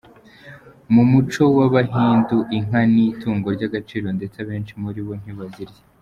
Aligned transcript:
Mu 0.93 1.03
muco 1.11 1.41
w’Abahindu 1.57 2.37
inka 2.57 2.81
ni 2.93 3.03
itungo 3.11 3.47
ry’agaciro 3.55 4.07
ndetse 4.17 4.37
abenshi 4.43 4.73
muri 4.83 4.99
bo 5.05 5.13
ntibazirya. 5.21 5.81